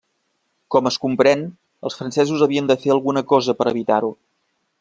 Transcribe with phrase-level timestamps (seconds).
[0.75, 1.43] Com es comprèn,
[1.89, 4.15] els francesos havien de fer alguna cosa per evitar-ho.